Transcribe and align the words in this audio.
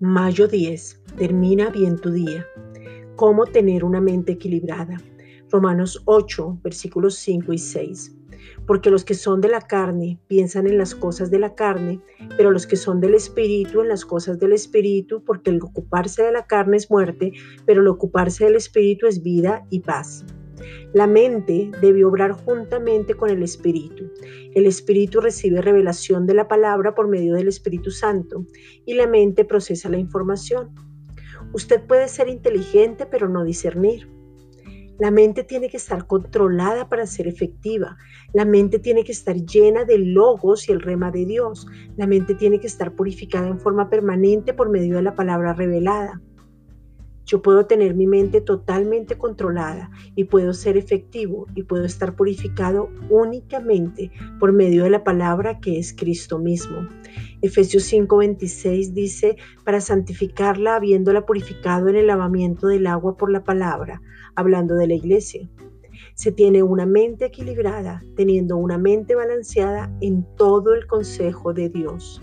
Mayo 0.00 0.46
10. 0.46 1.02
Termina 1.16 1.70
bien 1.70 1.98
tu 1.98 2.12
día. 2.12 2.46
¿Cómo 3.16 3.46
tener 3.46 3.82
una 3.82 4.00
mente 4.00 4.34
equilibrada? 4.34 4.96
Romanos 5.50 6.00
8, 6.04 6.60
versículos 6.62 7.16
5 7.16 7.52
y 7.52 7.58
6. 7.58 8.14
Porque 8.64 8.90
los 8.90 9.04
que 9.04 9.14
son 9.14 9.40
de 9.40 9.48
la 9.48 9.60
carne 9.60 10.20
piensan 10.28 10.68
en 10.68 10.78
las 10.78 10.94
cosas 10.94 11.32
de 11.32 11.40
la 11.40 11.56
carne, 11.56 12.00
pero 12.36 12.52
los 12.52 12.68
que 12.68 12.76
son 12.76 13.00
del 13.00 13.14
Espíritu 13.14 13.80
en 13.80 13.88
las 13.88 14.04
cosas 14.04 14.38
del 14.38 14.52
Espíritu, 14.52 15.24
porque 15.24 15.50
el 15.50 15.60
ocuparse 15.60 16.22
de 16.22 16.30
la 16.30 16.46
carne 16.46 16.76
es 16.76 16.88
muerte, 16.88 17.32
pero 17.66 17.80
el 17.80 17.88
ocuparse 17.88 18.44
del 18.44 18.54
Espíritu 18.54 19.08
es 19.08 19.20
vida 19.20 19.66
y 19.68 19.80
paz. 19.80 20.24
La 20.92 21.06
mente 21.06 21.70
debe 21.80 22.04
obrar 22.04 22.32
juntamente 22.32 23.14
con 23.14 23.30
el 23.30 23.42
Espíritu. 23.42 24.10
El 24.54 24.66
Espíritu 24.66 25.20
recibe 25.20 25.60
revelación 25.60 26.26
de 26.26 26.34
la 26.34 26.48
palabra 26.48 26.94
por 26.94 27.08
medio 27.08 27.34
del 27.34 27.48
Espíritu 27.48 27.90
Santo 27.90 28.46
y 28.84 28.94
la 28.94 29.06
mente 29.06 29.44
procesa 29.44 29.88
la 29.88 29.98
información. 29.98 30.74
Usted 31.52 31.82
puede 31.86 32.08
ser 32.08 32.28
inteligente 32.28 33.06
pero 33.06 33.28
no 33.28 33.44
discernir. 33.44 34.08
La 34.98 35.12
mente 35.12 35.44
tiene 35.44 35.68
que 35.68 35.76
estar 35.76 36.06
controlada 36.08 36.88
para 36.88 37.06
ser 37.06 37.28
efectiva. 37.28 37.96
La 38.32 38.44
mente 38.44 38.80
tiene 38.80 39.04
que 39.04 39.12
estar 39.12 39.36
llena 39.36 39.84
de 39.84 39.98
logos 39.98 40.68
y 40.68 40.72
el 40.72 40.80
rema 40.80 41.12
de 41.12 41.24
Dios. 41.24 41.68
La 41.96 42.08
mente 42.08 42.34
tiene 42.34 42.58
que 42.58 42.66
estar 42.66 42.96
purificada 42.96 43.46
en 43.46 43.60
forma 43.60 43.88
permanente 43.88 44.54
por 44.54 44.70
medio 44.70 44.96
de 44.96 45.02
la 45.02 45.14
palabra 45.14 45.54
revelada. 45.54 46.20
Yo 47.28 47.42
puedo 47.42 47.66
tener 47.66 47.94
mi 47.94 48.06
mente 48.06 48.40
totalmente 48.40 49.18
controlada 49.18 49.90
y 50.14 50.24
puedo 50.24 50.54
ser 50.54 50.78
efectivo 50.78 51.46
y 51.54 51.62
puedo 51.62 51.84
estar 51.84 52.16
purificado 52.16 52.88
únicamente 53.10 54.10
por 54.40 54.54
medio 54.54 54.84
de 54.84 54.90
la 54.90 55.04
palabra 55.04 55.60
que 55.60 55.78
es 55.78 55.92
Cristo 55.92 56.38
mismo. 56.38 56.88
Efesios 57.42 57.84
5:26 57.92 58.94
dice, 58.94 59.36
para 59.62 59.82
santificarla 59.82 60.76
habiéndola 60.76 61.26
purificado 61.26 61.88
en 61.88 61.96
el 61.96 62.06
lavamiento 62.06 62.66
del 62.66 62.86
agua 62.86 63.18
por 63.18 63.30
la 63.30 63.44
palabra, 63.44 64.00
hablando 64.34 64.76
de 64.76 64.86
la 64.86 64.94
iglesia. 64.94 65.50
Se 66.14 66.32
tiene 66.32 66.62
una 66.62 66.86
mente 66.86 67.26
equilibrada, 67.26 68.02
teniendo 68.16 68.56
una 68.56 68.78
mente 68.78 69.14
balanceada 69.14 69.94
en 70.00 70.24
todo 70.36 70.72
el 70.72 70.86
consejo 70.86 71.52
de 71.52 71.68
Dios. 71.68 72.22